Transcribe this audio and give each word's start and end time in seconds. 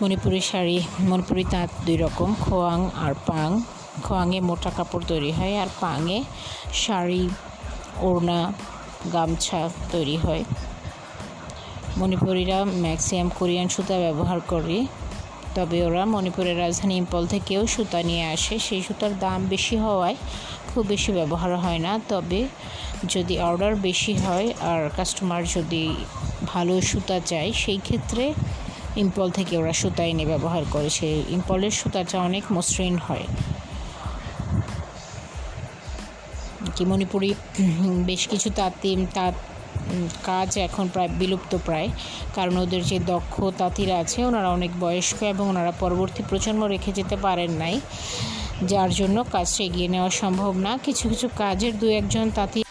মণিপুরি 0.00 0.40
শাড়ি, 0.50 0.78
মণিপুরি 1.10 1.44
তাঁত 1.52 1.70
দুই 1.86 1.96
রকম, 2.04 2.28
খোয়াং 2.44 2.80
আর 3.04 3.14
পাং। 3.28 3.48
খোয়াংয়ে 4.04 4.40
মোটা 4.48 4.70
কাপড় 4.76 5.04
তৈরি 5.10 5.30
হয় 5.38 5.54
আর 5.62 5.70
পাঙে 5.80 6.18
শাড়ি, 6.82 7.22
ওড়না, 8.08 8.40
গামছা 9.12 9.60
তৈরি 9.92 10.16
হয়। 10.24 10.42
মণিপুরিরা 11.98 12.58
ম্যাক্সিমাম 12.84 13.28
কোরিয়ান 13.38 13.68
সুতা 13.74 13.96
ব্যবহার 14.04 14.40
করে, 14.52 14.76
তবে 15.54 15.78
ওরা 15.86 16.02
মণিপুরের 16.14 16.56
রাজধানী 16.64 16.94
ইম্পল 17.02 17.22
থেকেও 17.26 17.62
সুতা 17.74 18.00
নিয়ে 18.02 18.24
আসে। 18.34 18.54
সেই 18.66 18.82
সুতার 18.86 19.12
দাম 19.24 19.40
বেশি 19.54 19.76
হওয়ায় 19.84 20.16
খুব 20.70 20.82
বেশি 20.92 21.10
ব্যবহার 21.18 21.52
হয় 21.64 21.80
না, 21.86 21.92
তবে 22.08 22.40
যদি 23.14 23.34
অর্ডার 23.48 23.72
বেশি 23.88 24.14
হয় 24.24 24.48
আর 24.70 24.80
কাস্টমার 24.96 25.42
যদি 25.56 25.84
ভালো 26.52 26.74
সুতা 26.90 27.18
চায়, 27.30 27.50
সেই 27.62 27.78
ক্ষেত্রে 27.86 28.24
ইম্পল 28.96 29.30
থেকে 29.30 29.58
ওরা 29.58 29.72
সুতা 29.72 30.04
এনে 30.04 30.26
ব্যবহার 30.26 30.62
করে 30.70 30.90
সেই 30.90 31.24
ইম্পলের 31.28 31.70
সুতাটা 31.70 32.20
অনেক 32.20 32.44
মসৃণ 32.52 32.96
হয়। 32.96 33.22
কি 36.76 36.84
মণিপুরি 36.84 37.34
বেশ 37.82 38.28
কিছু 38.28 38.50
তাঁতি, 38.50 39.06
তাঁত 39.14 39.34
কাজ 40.24 40.58
এখন 40.58 40.88
প্রায় 40.88 41.08
বিলুপ্ত 41.08 41.56
প্রায়। 41.64 41.88
কারণ 42.34 42.56
ওদের 42.56 42.84
যে 42.84 42.98
দক্ষ 42.98 43.42
তাঁতিরা 43.58 43.98
আছে, 43.98 44.24
ওনারা 44.24 44.50
অনেক 44.50 44.70
বয়স্ক 44.80 45.22
এবং 45.22 45.48
ওনারা 45.48 45.72
পরবর্তী 45.80 46.22
প্রজন্ম 46.28 46.64
রেখে 46.64 46.92
যেতে 46.92 47.16
পারেন 47.16 47.50
নাই। 47.50 47.80
যার 48.64 48.90
জন্য 48.90 49.24
কাজটা 49.32 49.64
এগিয়ে 49.64 49.88
নেওয়া 49.88 50.10
সম্ভব 50.10 50.56
না। 50.56 50.78
কিছু 50.84 51.08
কিছু 51.08 51.28
কাজের 51.36 51.78
দু 51.78 51.88
একজন 51.88 52.30
তাঁতি 52.30 52.64